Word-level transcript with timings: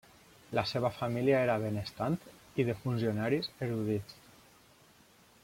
La 0.59 0.61
seva 0.69 0.89
família 0.99 1.35
era 1.41 1.57
benestant 1.65 2.17
i 2.63 2.67
de 2.71 2.77
funcionaris 2.81 3.53
erudits. 3.69 4.19